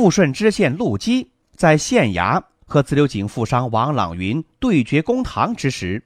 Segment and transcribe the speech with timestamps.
[0.00, 6.02] 富顺知县陆基在县衙和自流井富商王朗云对决公堂之时，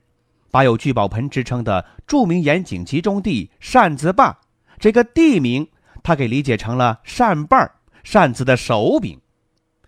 [0.50, 4.36] 把有聚宝盆之称的著名盐井集中地扇子坝
[4.80, 5.64] 这个地名，
[6.02, 7.70] 他给理解成了扇瓣
[8.02, 9.16] 扇子的手柄，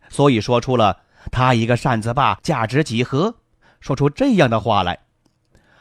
[0.08, 1.00] 所以说出了
[1.32, 3.34] 他一个扇子坝价值几何，
[3.80, 4.96] 说出这样的话来，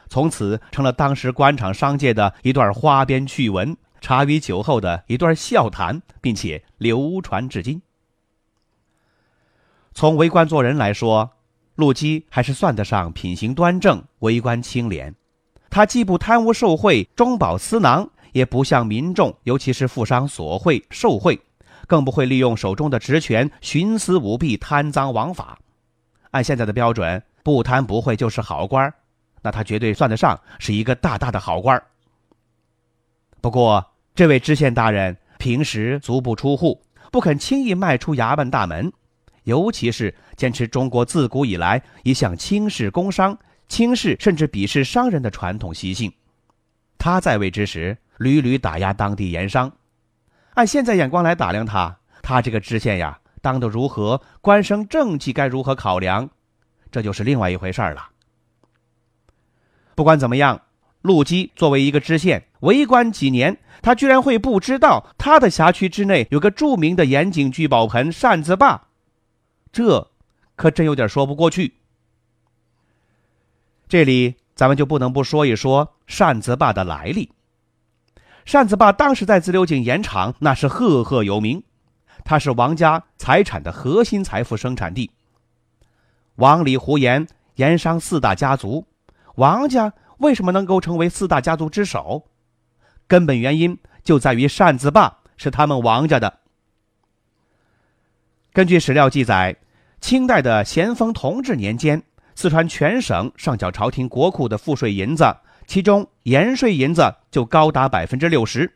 [0.10, 7.80] 从此成了当时官场商界的一段花边趣闻，茶余酒后的一段笑谈，并且流传至今。
[9.96, 11.32] 从为官做人来说，
[11.76, 15.16] 陆基还是算得上品行端正、为官清廉。
[15.70, 21.40] 他既不贪污受贿、中饱私囊，也不向民众，尤其是富商索贿受贿，
[21.88, 25.58] 更不会利用手中的职权徇私舞弊、贪赃枉法。
[26.32, 28.94] 按现在的标准，不贪不贿就是好官
[29.42, 31.82] 那他绝对算得上是一个大大的好官
[33.40, 36.82] 不过，这位知县大人平时足不出户，
[37.14, 38.92] 不肯轻易迈出衙门大门。
[39.46, 43.36] 尤其是坚持中国自古以来一向轻视工商、
[43.68, 46.12] 轻视甚至鄙视商人的传统习性，
[46.98, 49.72] 他在位之时屡屡打压当地盐商。
[50.56, 54.22] 按现在眼光来打量他，他这个知县呀，当得如何？
[54.42, 56.30] 官升政绩该如何考量？
[56.92, 58.10] 这就是另外一回事儿了。
[59.94, 60.62] 不管怎么样，
[61.02, 68.85] 陆基作为一个知县，为官几年，他居然会不知道他的辖区之内有个著名的盐井聚宝盆扇子坝。
[69.76, 70.10] 这
[70.56, 71.74] 可真有点说不过去。
[73.90, 77.34] 这里咱们就不能不说一说扇子坝的来历。
[78.46, 81.62] 扇子坝当时在自流井盐场那是赫赫有名，
[82.24, 85.12] 它是王家财产的核心财富生产地。
[86.36, 88.88] 王李胡盐盐商四大家族，
[89.36, 92.30] 王家为什么能够成为四大家族之首？
[93.08, 96.40] 根本原因就在于扇子坝是他们王家的。
[98.54, 99.58] 根据史料记载。
[100.06, 102.04] 清代的咸丰同治年间，
[102.36, 105.36] 四川全省上缴朝廷国库的赋税银子，
[105.66, 108.72] 其中盐税银子就高达百分之六十。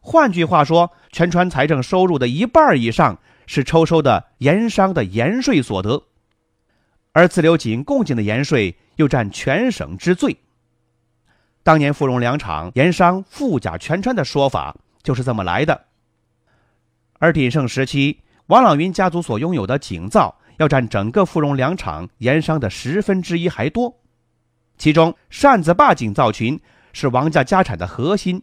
[0.00, 6.04] 换句话说，全川财政收入的一半以上是抽收的盐商的盐税所得，
[7.12, 10.34] 而自流井供井的盐税又占全省之最。
[11.62, 15.84] 当年富荣粮场盐商富甲全川的说法就是这么来的。
[17.18, 18.20] 而鼎盛时期。
[18.50, 24.00] 王朗云家族所拥有的井灶要占整个富荣粮场盐商的十分之一还多，
[24.76, 26.60] 其中扇子坝井灶群
[26.92, 28.42] 是王家家产的核心。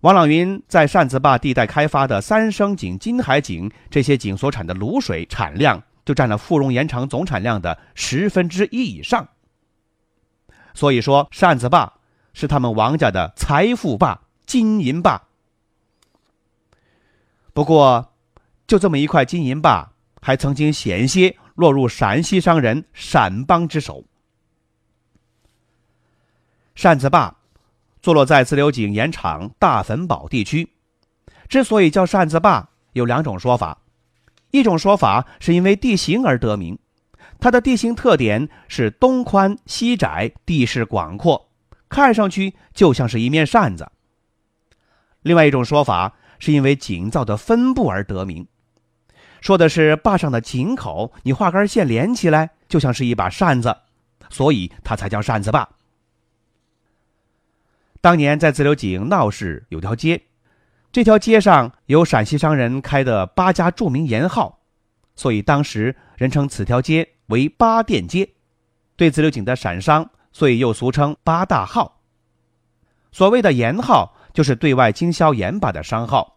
[0.00, 9.28] 王朗云在扇子坝地带开发的三生井、金海井这些井所产的卤水产量，就占了富荣盐场总产量的十分之一以上。
[10.74, 11.94] 所以说，扇子坝
[12.34, 15.22] 是他们王家的财富坝、金银坝。
[17.54, 18.13] 不过，
[18.74, 24.02] 就这么一块金银坝，还曾经险些落入陕西商人陕邦之手。
[26.74, 27.36] 扇子坝
[28.02, 30.70] 坐落在自流井盐场大坟堡地区，
[31.48, 33.78] 之所以叫扇子坝，有两种说法。
[34.50, 36.76] 一种说法是因为地形而得名，
[37.38, 41.48] 它的地形特点是东宽西窄，地势广阔，
[41.88, 43.92] 看上去就像是一面扇子。
[45.22, 48.44] 另外一种说法是因为井灶的分布而得名。
[49.44, 53.76] 说的是坝上的井口，你画根线连起来，就像是一把扇子，
[54.30, 55.68] 所以它才叫扇子坝。
[58.00, 60.22] 当年在自流井闹市有条街，
[60.90, 64.60] 这条街上有陕西商人开的八家著名盐号，
[65.14, 68.26] 所以当时人称此条街为八店街。
[68.96, 72.00] 对自流井的陕商，所以又俗称八大号。
[73.12, 76.33] 所谓的盐号，就是对外经销盐巴的商号。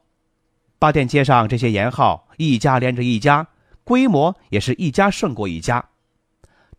[0.80, 3.48] 八店街上这些盐号一家连着一家，
[3.84, 5.84] 规模也是一家胜过一家。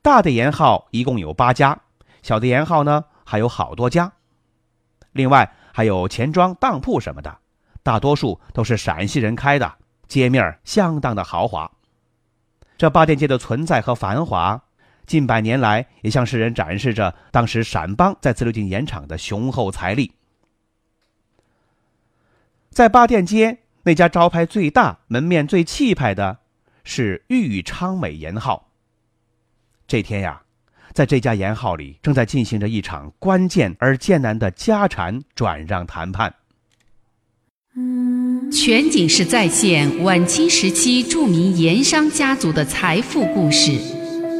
[0.00, 1.80] 大的盐号一共有八家，
[2.22, 4.12] 小的盐号呢还有好多家。
[5.10, 7.38] 另外还有钱庄、当铺什么的，
[7.82, 9.74] 大多数都是陕西人开的，
[10.06, 11.68] 街面相当的豪华。
[12.76, 14.62] 这八店街的存在和繁华，
[15.06, 20.12] 近百年来也向世人展示着当时陕邦在自流井盐场的雄厚财力。
[22.70, 23.58] 在八店街。
[23.84, 26.38] 那家招牌最大、门面最气派的，
[26.84, 28.68] 是豫昌美盐号。
[29.86, 30.42] 这天呀，
[30.92, 36.34] 在这家盐号里，正在进行着一场关键而艰难的家产转让谈判。
[38.50, 43.72] 全景式再现晚清时期著名盐商家族的财富故事，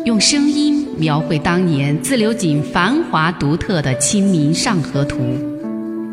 [0.05, 5.19] 用声音描绘当年自流井繁华独特的《清明上河图》。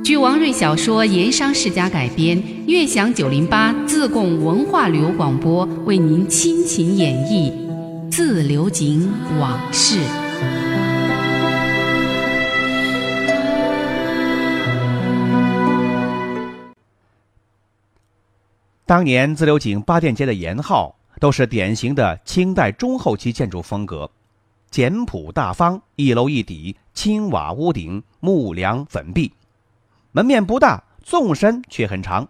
[0.06, 7.52] 据王瑞小说《盐商世家》改编，悦享九零八自贡文化旅游广播为您倾情演绎
[8.12, 9.98] 《自流井往事》。
[18.86, 24.08] 当年自流井八店街的盐号都是典型的清代中后期建筑风格，
[24.70, 29.32] 简朴大方，一楼一底，青瓦屋顶，木梁粉壁，
[30.16, 32.30] 门面不大，纵深却很长。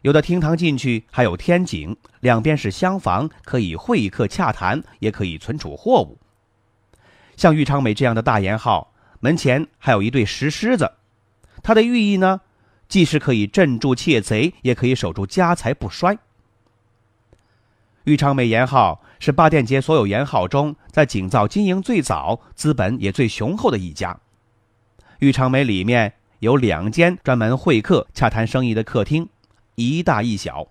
[0.00, 6.18] 有的厅堂进去还有天井，两边是厢房，可以会客洽谈，也可以存储货物。
[7.36, 10.90] 像玉昌美这样的大盐号，门前还有一对石狮子，
[11.62, 12.40] 它的寓意呢？
[12.88, 16.16] 既是可以镇住窃贼，也可以守住家财不衰。
[18.04, 24.18] 玉昌美盐号是八店街所有盐号中，在井造经营最早、资本也最雄厚的一家。
[25.18, 29.28] 玉昌美里面有两间专门会客、洽谈生意的客厅，
[29.76, 30.66] 一大一小。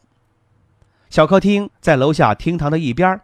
[1.10, 3.20] 小客厅在楼下厅堂的一边，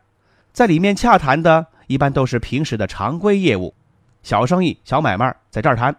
[0.53, 3.75] 在里面洽谈的一般都是平时的常规业务，
[4.23, 5.95] 小生意、小买卖在这儿谈。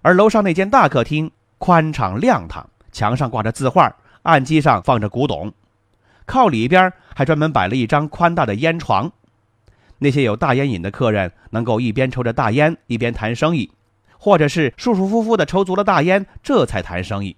[0.00, 1.30] 而楼上那间大客厅。
[1.58, 5.50] 宽敞亮堂，墙上挂着字画，案几上放着古董，
[6.26, 9.10] 靠里边还专门摆了一张宽大的烟床。
[9.98, 13.72] 那些有大烟瘾的客人，能够一边抽着大烟一边谈生意，
[14.26, 17.36] 或者是舒舒服服的抽足了大烟，这才谈生意。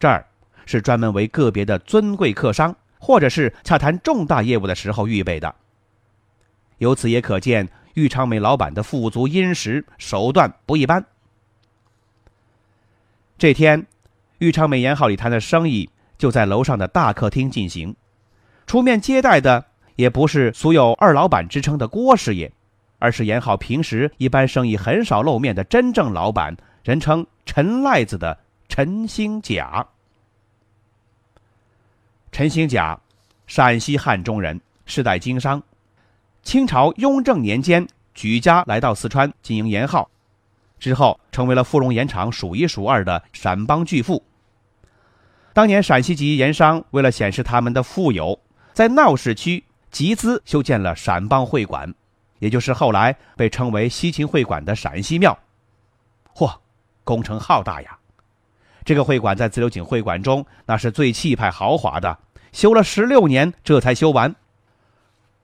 [0.00, 0.26] 这儿
[0.66, 5.54] 是专门为个别的尊贵客商，或者是洽谈重大业务的时候预备的。
[6.78, 11.04] 由此也可见，玉昌美老板的富足殷实，手段不一般。
[13.38, 13.86] 这天，
[14.38, 15.88] 玉昌美盐号里谈的生意
[16.18, 17.94] 就在楼上的大客厅进行。
[18.66, 19.64] 出面接待的
[19.94, 22.50] 也不是俗有“二老板”之称的郭师爷，
[23.02, 28.38] 而是盐号平时一般生意很少露面的真正老板，人称“陈赖子”的
[28.68, 29.84] 陈兴甲。
[32.30, 32.96] 陈兴甲，
[33.48, 35.60] 陕西汉中人，世代经商。
[36.44, 37.84] 清朝雍正年间
[38.14, 40.08] 举家来到四川经营盐号。
[40.78, 44.22] 之后，成为了富隆盐场数一数二的陕帮巨富。
[45.52, 48.38] 当年陕西籍盐商为了显示他们的富有，
[48.72, 51.92] 在闹市区集资修建了陕帮会馆，
[52.42, 55.38] 也就是后来被称为西秦会馆的陕西庙。
[56.34, 56.52] 嚯，
[57.04, 57.96] 工程浩大呀！
[58.84, 62.18] 这个会馆在自流井会馆中那是最气派豪华的，
[62.50, 64.34] 修了十六年这才修完。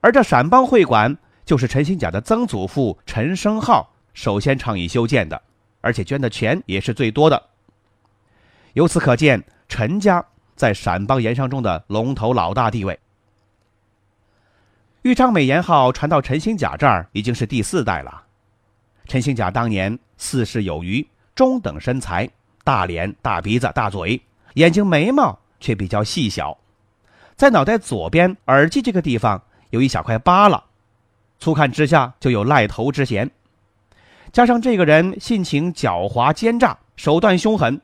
[0.01, 3.93] 而这陕帮会馆就是陈新甲的曾祖父陈生浩。
[4.13, 5.41] 首先倡议修建的，
[5.79, 7.41] 而且捐的钱也是最多的。
[8.73, 10.25] 由此可见，陈家
[10.57, 12.99] 在陕帮盐商中的龙头老大地位。
[15.03, 18.21] 豫章美颜号传到陈兴甲这儿已经是第四代了。
[19.07, 22.29] 陈兴甲当年四世有余，中等身材，
[22.65, 24.21] 大脸、大鼻子、大嘴，
[24.55, 26.57] 眼睛、眉毛却比较细小，
[27.37, 30.65] 在脑袋左边耳际这个地方有一小块疤了，
[31.39, 33.31] 粗看之下就有赖头之嫌。
[34.33, 37.79] 加上这个人性情狡猾奸诈，手段凶狠，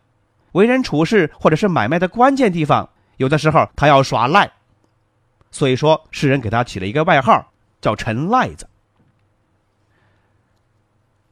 [0.51, 4.51] 为人处事或者是买卖的关键地方，有的时候他要耍赖，
[5.55, 8.67] 所以说世人给他起了一个外号，叫陈赖子。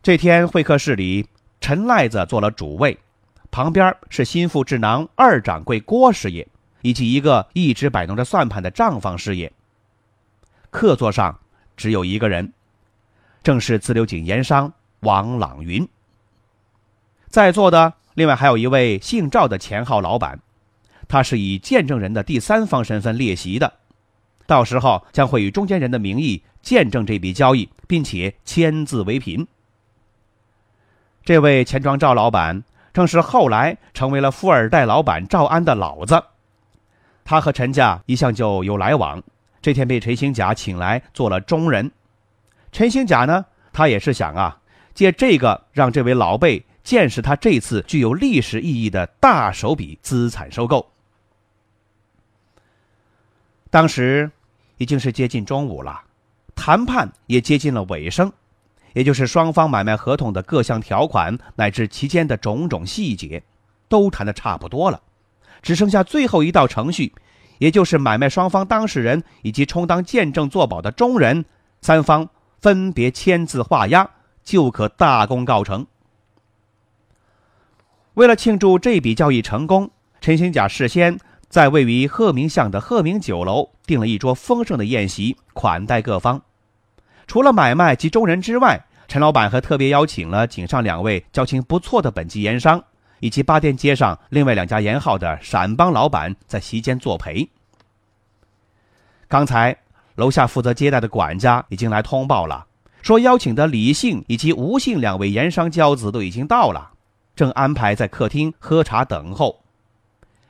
[0.01, 1.27] 这天会客室里，
[1.60, 2.98] 陈赖子做了主位，
[3.51, 6.48] 旁边是心腹智囊二掌柜郭师爷，
[6.84, 9.51] 以及一个一直摆弄着算盘的账房师爷。
[10.70, 11.38] 客座上
[11.75, 12.53] 只有一个人，
[13.44, 14.72] 正是自流井盐商。
[15.01, 15.86] 王朗云，
[17.27, 20.39] 在座的另外还有一位姓赵的钱号老板，
[21.10, 23.74] 他是以见证人的第三方身份列席的，
[24.53, 29.48] 到时候将会以中间人的名义见证这笔交易，并且签字为凭。
[31.25, 36.24] 这位钱庄赵老板正是后来成为了富二代老板赵安的老子，
[37.25, 39.24] 他和陈家一向就有来往，
[39.60, 41.91] 这天被陈兴甲请来做了中人。
[42.72, 44.60] 陈兴甲呢，他也是想啊。
[44.93, 50.91] 借这个，让这位老辈见识他这次具有历史意义的大手笔资产收购。
[53.72, 54.29] 当时
[54.84, 56.02] 已经是接近中午了，
[56.54, 58.30] 谈判也接近了尾声，
[58.92, 63.42] 也就是双方买卖合同的各项条款乃至其间的种种细节，
[63.88, 65.02] 都谈的差不多了，
[65.62, 67.13] 只剩下最后一道程序，
[67.60, 71.46] 也就是买卖双方当事人以及充当见证作保的中人
[71.80, 72.28] 三方
[72.60, 74.10] 分别签字画押，
[74.44, 75.88] 就可大功告成。
[78.16, 86.42] 为了庆祝这笔交易成功，陈兴甲事先在位于鹤鸣巷的鹤鸣酒楼订了一桌丰盛的宴席，款待各方。
[87.28, 92.84] 除了买卖及中人之外，陈老板还特别邀请了井上两位交情不错的本地盐商，
[93.20, 97.48] 以及八店街上另外两家盐号的陕帮老板在席间作陪。
[99.28, 99.75] 刚才
[100.16, 102.66] 楼下负责接待的管家已经来通报了，
[103.02, 106.92] 说邀请的李姓以及吴姓两位盐商骄子都已经到了。
[107.36, 109.63] 正安排在客厅喝茶等候，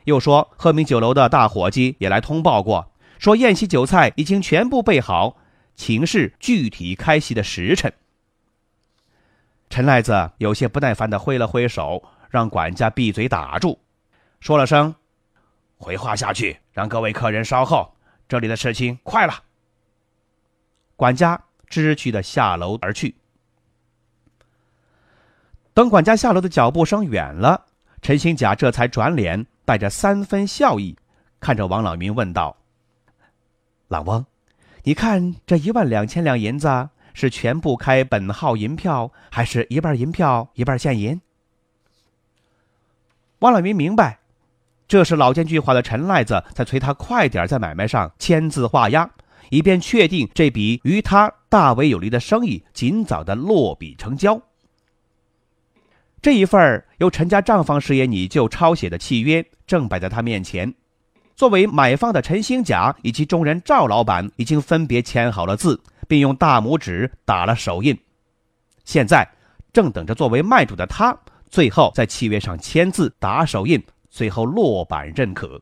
[0.04, 2.92] 又说鹤鸣酒楼的大伙计也来通报过，
[3.24, 5.38] 说宴席酒菜已经全部备好，
[5.76, 7.90] 请示具体开席的时辰。
[9.70, 13.80] 陈赖子有些不耐烦地挥了挥手，让管家闭嘴打住，
[14.42, 14.94] 说了声
[15.80, 17.96] ：“回话下去，让各位客人稍后，
[18.28, 19.42] 这里的事情快了。”
[20.98, 23.16] 管家知趣地下楼而去。
[25.74, 27.68] 等管家下楼的脚步声远了，
[28.02, 30.98] 陈兴甲这才转脸，带着三分笑意，
[31.40, 32.54] 看着王朗云问道
[33.94, 34.26] ：“老翁，
[34.86, 41.22] 你看这一万两千两银子是全部开本号银票，还是一半银票一半现银？”
[43.38, 44.18] 王朗云明白，
[44.88, 49.08] 这是老奸巨猾的陈赖子在催他快点在买卖上签字画押，
[49.52, 54.42] 以便确定这笔于他大为有利的生意尽早的落笔成交。
[56.20, 60.74] 这一份由陈家账房师爷你就抄写的契约正摆在他面前，
[61.36, 67.98] 作为买方的陈兴甲以及中人赵老板已经分别签好了字，并用大拇指打了手印，
[68.86, 69.28] 现在
[69.72, 71.18] 正等着作为卖主的他
[71.50, 75.62] 最后在契约上签字打手印，最后落板认可。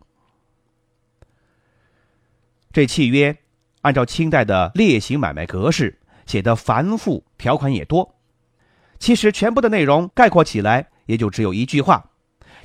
[2.73, 3.37] 这契约
[3.81, 8.15] 按照清代的列行买卖格式写的繁复，条款也多。
[8.99, 12.10] 其实全部的内容概括起来，也就只有一句话，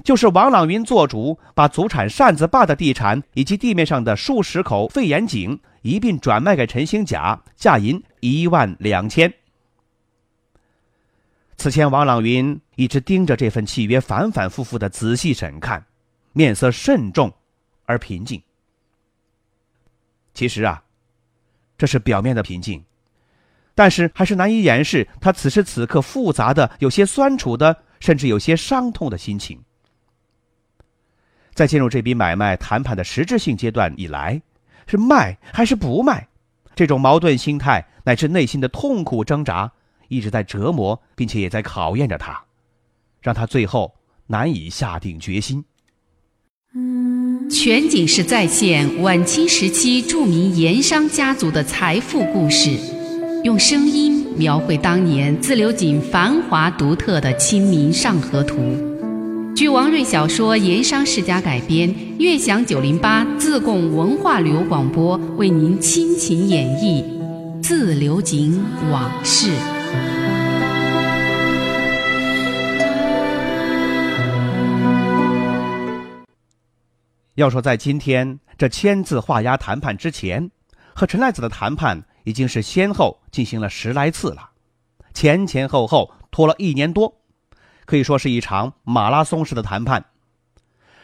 [0.04, 9.32] 就是王朗云做主把祖产扇子坝的地产以及地面上的数十口废盐井一并转卖给陈兴甲，价银一万两千。
[11.56, 15.86] 此前，王朗云一直盯着这份契约，反反复复的仔细审看，
[16.32, 17.32] 面色慎重
[17.86, 18.42] 而平静。
[20.34, 20.82] 其实啊，
[21.78, 22.84] 这是表面的平静。
[23.74, 29.62] 但是还是难以掩饰他此时此刻复杂的、有些酸楚的，甚至有些伤痛的心情。
[31.56, 34.42] 在进入这笔买卖谈判的实质性阶段以来，
[34.86, 36.28] 是卖还是不卖，
[36.74, 39.72] 这种矛盾心态乃至内心的痛苦挣扎，
[40.08, 42.44] 一直在折磨，并且也在考验着他，
[43.22, 43.94] 让他最后
[44.26, 45.64] 难以下定决心。
[47.50, 52.78] 全景式再现晚清时期著名盐商家族的财富故事。
[53.44, 58.56] 用声音描绘当年自流井繁华独特的《清明上河图》，
[59.56, 67.02] 据王瑞小说《盐商世家》改编，悦享九零八自贡文化旅游广播为您倾情演绎
[67.62, 69.50] 《自流井往事》。
[77.36, 80.50] 要说在今天这签字画押谈判之前，
[80.94, 82.04] 和陈赖子的谈判。
[82.24, 84.50] 已经是先后进行了十来次了，
[85.14, 87.20] 前前后后拖了一年多，
[87.86, 90.04] 可以说是一场马拉松式的谈判。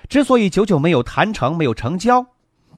[0.09, 2.27] 之所以久久没有谈成、没有成交，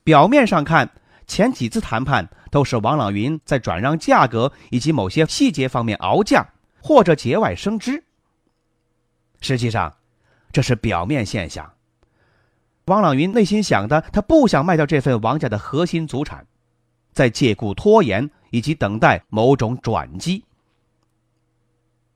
[0.04, 0.88] 表面上看，
[1.26, 6.46] 前几次谈判都是王朗云在转让价格以及某些细节方面熬价
[6.80, 8.04] 或者节外生枝。
[9.40, 9.96] 实际上，
[10.52, 11.73] 这是表面现象。
[12.84, 16.46] 王朗云内心想的，他不想卖掉这份王家的核心祖产。
[17.12, 20.44] 在借故拖延以及等待某种转机。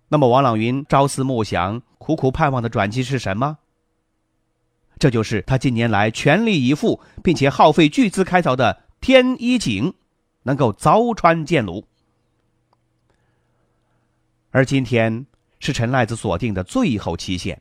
[0.09, 3.59] 那么，王朗云朝思暮想、苦苦盼望的转机是什么？
[4.99, 9.95] 这就是他近年来全力以赴并且耗费巨资开凿的天一井，
[10.43, 11.85] 能够凿穿剑炉。
[14.51, 15.27] 而今天
[15.61, 17.61] 是陈赖子锁定的最后期限，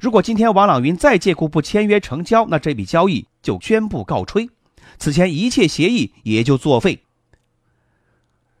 [0.00, 4.50] 如果今天王朗云再借故不签约成交，那这笔交易就宣布告吹。
[4.98, 7.02] 此前一切协议也就作废。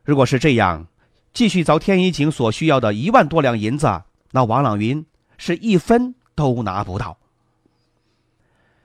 [0.04, 0.86] 如果是这样，
[1.32, 5.04] 继续凿天一井所需要的一万多两银子，那王朗云
[5.36, 7.18] 是一分都拿不到。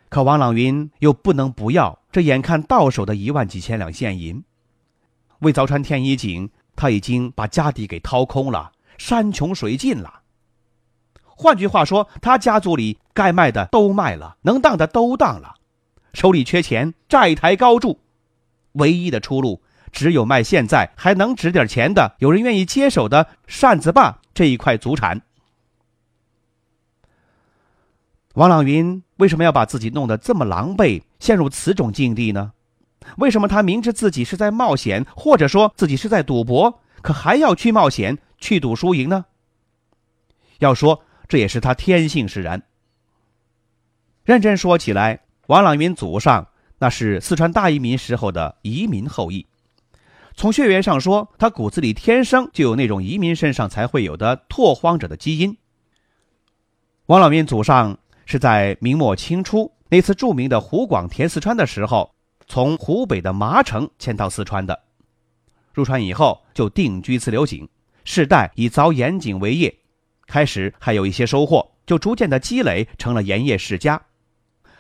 [0.10, 4.44] 可王朗云又不能不要这眼看到手的一万几千两现银。
[5.40, 10.22] 为凿穿天一井，他已经把家底给掏空了，山穷水尽了。
[11.24, 15.56] 换句话说，他家族里该卖的都卖了，能当的都当了，
[16.14, 18.00] 手里缺钱，债台高筑，
[18.74, 19.63] 唯一的出路
[19.94, 25.22] 只有卖现在还能值点钱的、有人愿意接手的扇子坝这一块祖产。
[28.34, 32.52] 王朗云为什么要把自己弄得这么狼狈，陷入此种境地呢？
[33.18, 39.26] 为什么他明知自己是在冒险，或者说自己是在赌博，可还要去冒险、去赌输赢呢？
[40.60, 42.64] 要说这也是他天性使然。
[44.24, 46.48] 认真说起来，王朗云祖上
[46.80, 49.46] 那是四川大移民时候的移民后裔，
[50.36, 55.58] 从血缘上说，他骨子里天生就有那种移民身上才会有的拓荒者的基因。
[57.06, 57.98] 王朗民祖上。
[58.26, 62.16] 是在明末清初那次著名的湖广填四川的时候，
[62.48, 64.80] 从湖北的麻城迁到四川的。
[65.74, 67.68] 入川以后就定居自流井，
[68.06, 69.76] 世代以凿盐井为业。
[70.26, 74.02] 开始还有一些收获，就逐渐的积累成了盐业世家。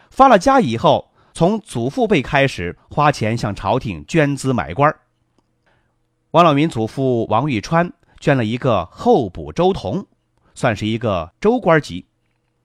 [0.10, 4.96] 发了家以后，从祖父辈开始花钱向朝廷捐资买官。
[6.34, 10.04] 王老民祖父王玉川捐了一个候补州同，
[10.56, 12.08] 算是一个州官级。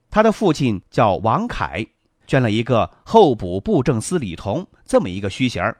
[0.08, 1.86] 他的父亲叫王凯，
[2.26, 5.76] 捐了一个候补布政司李同这么一个虚衔儿。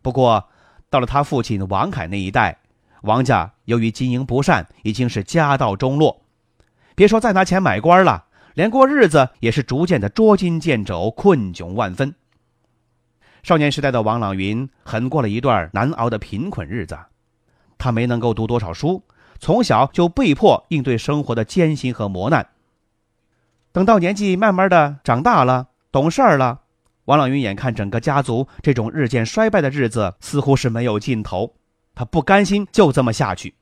[0.00, 0.48] 不过，
[0.88, 2.56] 到了他父亲王凯那一代，
[3.02, 6.22] 王家由于经营不善，已经是家道中落。
[6.94, 12.14] 别说再拿钱买官了，连过日子也是逐渐的捉襟见肘、困窘万分。
[13.48, 16.98] 少年时代的王朗云，很过了一段难熬的贫困日子。
[17.78, 19.02] 他没能够读多少书，
[19.38, 22.46] 从小就被迫应对生活的艰辛和磨难。
[23.72, 26.60] 等到年纪慢慢的长大了，懂事儿了，
[27.06, 31.54] 王朗云眼看整个家族这种日渐衰败的日子似乎是没有尽头，
[31.94, 33.54] 他不甘心就这么下去。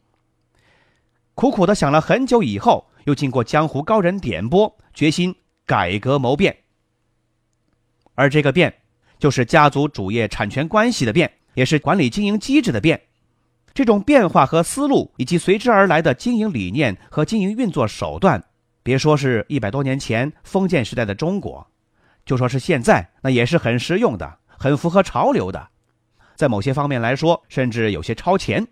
[1.36, 5.32] 苦苦的想了很久以后，又经过江湖高人点拨，决心
[5.64, 6.56] 改革谋变。
[8.16, 8.74] 而这个变，
[9.18, 13.00] 就是家族主业产权关系的变，也是管理经营机制的变。
[13.74, 18.42] 这种变化和思路，以及随之而来的经营理念和经营运作手段。
[18.82, 21.66] 别说是一百多年前封建时代的中国，
[22.24, 25.68] 就说是现在，那也是很实用的，很符合潮流的，
[26.36, 28.66] 在某些方面来说，甚至有些超前。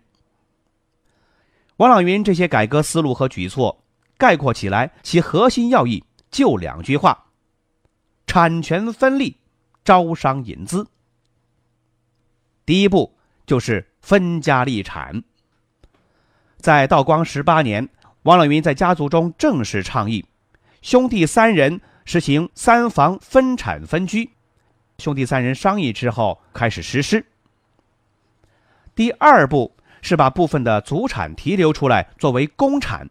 [1.77, 3.83] 王朗云这些改革思路和举措，
[4.17, 7.25] 概括起来，其核心要义就两句话：
[8.25, 9.37] 产权分立，
[9.85, 10.85] 招商引资。
[12.65, 15.23] 第一步就是分家立产，
[16.57, 17.87] 在道光十八年。
[18.23, 20.25] 王朗云在家族中正式倡议，
[20.81, 24.31] 兄弟三人实行三房分产分居。
[24.97, 27.23] 兄弟三人商议之后开始实施。
[28.95, 33.07] 第二步是把部分的祖产提留出来作为公产，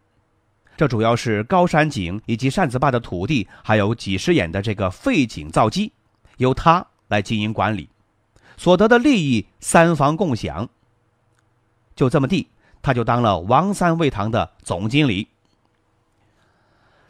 [0.76, 5.92] 这主要是高山井以及扇子坝的土地，还有几十眼的这个废井造机，
[6.38, 7.88] 由他来经营管理，
[8.57, 10.68] 所得的利益三房共享。
[11.94, 12.49] 就这么地。
[12.87, 15.29] 他就当了王三味堂的总经理，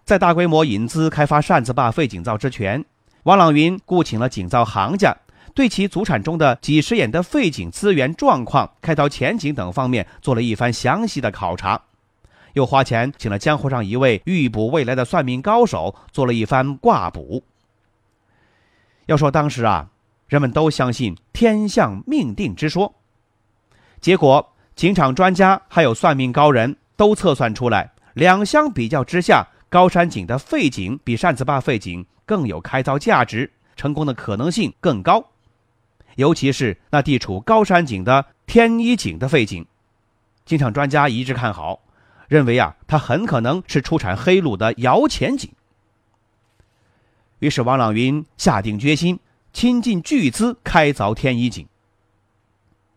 [0.04, 2.84] 在大规模引资开发扇子坝废井造之前，
[3.24, 5.16] 王朗云雇请了井造行家，
[5.52, 11.82] 对其祖产中的几十眼的废井资源状况、开凿前景等方面做了一番详细的考察，
[12.52, 17.42] 又花钱请了江湖上一位预卜未来的算命高手做了一番卦卜。
[19.06, 19.90] 要说当时啊，
[20.26, 22.94] 人们都相信天象命定之说，
[24.00, 24.50] 结果。
[24.76, 35.24] 井场专家还有算命高人都测算出来，两相比较之下，高山井的废井比扇子坝废井更有开凿价值，成功的可能性更高。
[36.16, 39.64] 尤其是那地处高山井的天一井的废井，
[40.44, 41.82] 井场专家一致看好，
[42.26, 45.52] 认为啊，它很可能是出产黑卤的摇钱井。
[47.44, 49.20] 于是王朗云下定决心，
[49.52, 51.68] 倾尽巨资开凿天一井。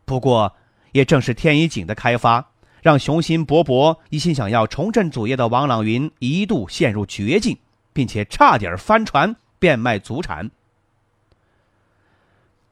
[0.06, 0.54] 不过。
[0.94, 2.44] 也正是天一井的开发，
[2.82, 7.56] 让雄心勃勃、一心想要重振祖业的王朗云一度陷入绝境，
[7.94, 10.50] 并且差点翻船变卖祖产。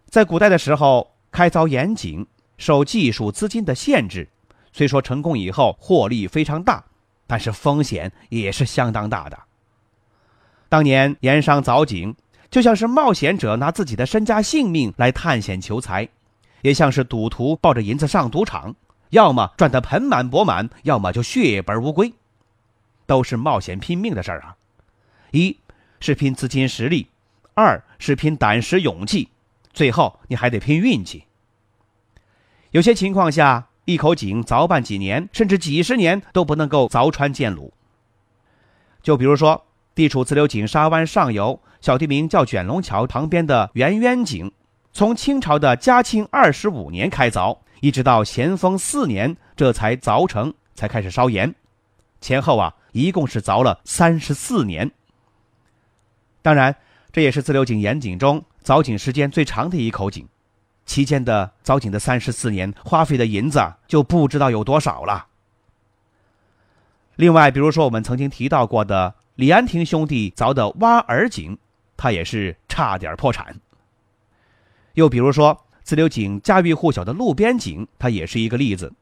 [0.07, 2.25] 在古代的时候，开凿盐井
[2.57, 4.27] 受技术资金的限制，
[4.71, 6.83] 虽说成功以后获利非常大，
[7.27, 9.37] 但是风险也是相当大的。
[10.69, 12.15] 当年盐商凿井，
[12.49, 16.07] 就像是冒险者拿自己的身家性命来探险求财。
[16.61, 18.73] 也像是赌徒抱着银子上赌场，
[19.11, 22.11] 要么赚得盆满钵满，要么就血本无归，
[23.05, 24.55] 都是冒险拼命的事儿啊！
[25.29, 25.59] 一
[25.99, 27.07] 是拼资金实力，
[27.53, 29.29] 二是拼胆识勇气，
[29.73, 31.25] 最后你还得拼运气。
[32.71, 37.71] 有些情况下，一口井凿办几年甚至几十年都不能够凿穿剑弩。
[39.03, 44.51] 就比如说地处自流井沙湾上游，小地名叫卷龙桥旁边的圆渊井，
[44.91, 51.55] 从清朝的嘉庆二十五年开凿，一直到咸丰四年这才凿成，才开始烧盐，
[52.19, 54.91] 前后啊一共是凿了三十四年。
[56.41, 56.75] 当然，
[57.13, 60.27] 这也是自流井盐井中凿井时间最长的一口井，
[60.85, 65.27] 期间的凿井的三十四年花费的银子就不知道有多少了。
[67.15, 69.15] 另外，比如说我们曾经提到过的。
[69.35, 71.57] 李安亭兄弟凿的挖耳井，
[71.97, 73.59] 他也是差点破产。
[74.93, 78.93] 又比如说，自流井家喻户晓的路边井，它也是一个例子。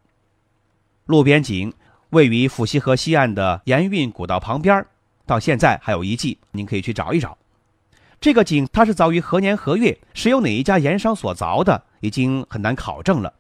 [1.06, 1.72] 路边井
[2.10, 4.84] 位于府西河西岸的盐运古道旁边，
[5.28, 7.38] 到现在还有遗迹，您可以去找一找。
[8.20, 13.34] 这个井它是凿于何年何月，是由哪一家盐商所凿的，已经很难考证了。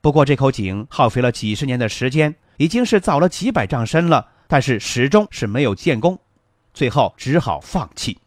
[0.00, 4.32] 不过这口井耗费了几十年的时间，已经是凿了几百丈深了。
[4.48, 6.18] 但是始终是没有建功，
[6.74, 8.18] 最后只好放弃。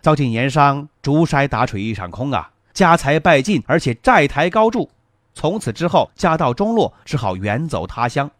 [0.00, 4.88] 遭尽盐商竹筛打水一场空啊，家财败尽，而且债台高筑，
[5.34, 8.30] 从此之后家道中落，只好远走他乡。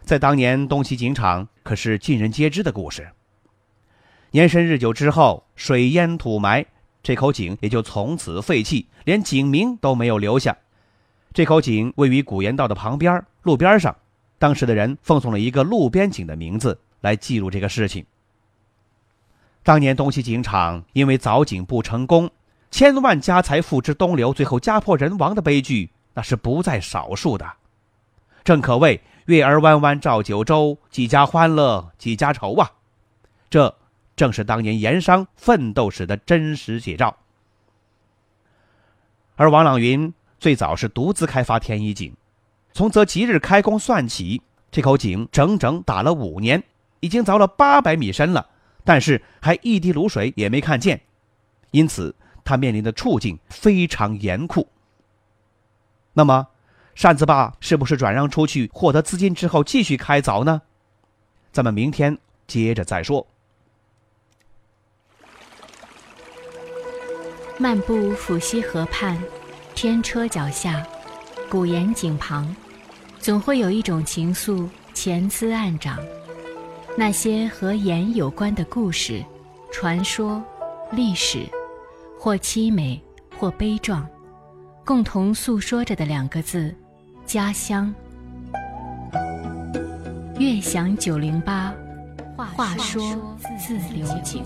[0.00, 3.12] 在当年东西井场可是尽人皆知的故事。
[4.30, 6.64] 年深日久之后，水淹土埋，
[7.02, 10.56] 这口井也就从此废弃，连井名都没有留下。
[11.34, 13.94] 这口井位于古盐道的旁边，路边上。
[14.42, 18.04] 当时的人奉送了一个路边井的名字来记录这个事情。
[19.62, 22.28] 当年东西井场因为凿井不成功，
[22.68, 27.48] 千万家财付之东流，最后家破人亡的悲剧，那是不在少数的。
[28.42, 32.68] 正可谓月儿弯弯照九州，几家欢乐几家愁啊！
[33.48, 33.72] 这
[34.16, 37.16] 正是当年盐商奋斗史的真实写照。
[39.36, 42.12] 而王朗云最早是独自开发天一井。
[42.74, 46.62] 从择吉日开工算起，这口井整整打了五年，
[47.00, 48.48] 已经凿了八百米深了，
[48.82, 51.02] 但是还一滴卤水也没看见，
[51.70, 54.68] 因此他面临的处境非常严酷。
[56.14, 56.48] 那么，
[56.94, 60.62] 扇子坝是不是转让出去获得资金之后继续开凿呢？
[61.52, 63.26] 咱们明天接着再说。
[67.58, 69.22] 漫步抚溪河畔，
[69.74, 70.86] 天车脚下。
[71.48, 72.56] 古岩井旁，
[73.22, 75.96] 总会有一种情愫潜滋暗长。
[76.98, 79.24] 那些和盐有关的故事、
[79.70, 80.42] 传说、
[80.90, 81.46] 历史，
[82.18, 83.00] 或凄美，
[83.38, 84.04] 或悲壮，
[84.84, 86.74] 共同诉说着的两个字：
[87.24, 87.94] 家乡。
[90.36, 91.72] 悦享九零八，
[92.36, 93.00] 话说
[93.56, 94.42] 自流井。